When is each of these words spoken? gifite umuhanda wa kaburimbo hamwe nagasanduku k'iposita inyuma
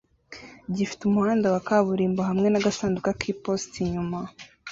gifite 0.75 1.01
umuhanda 1.05 1.47
wa 1.53 1.61
kaburimbo 1.67 2.21
hamwe 2.29 2.47
nagasanduku 2.49 3.09
k'iposita 3.19 3.75
inyuma 3.85 4.19